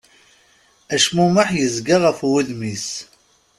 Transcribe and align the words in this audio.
Acmumeḥ 0.95 1.47
yezga 1.59 1.97
ɣef 2.03 2.19
wudem-is. 2.29 2.89